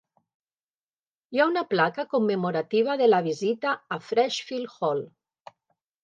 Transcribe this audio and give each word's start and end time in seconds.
Hi 1.35 1.41
ha 1.41 1.45
una 1.49 1.63
placa 1.73 2.05
commemorativa 2.13 2.95
de 3.01 3.09
la 3.09 3.19
visita 3.27 3.73
a 3.97 3.99
Freshfield 4.07 4.73
Hall. 4.79 5.05